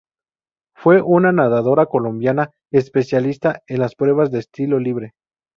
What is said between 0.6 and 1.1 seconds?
Fue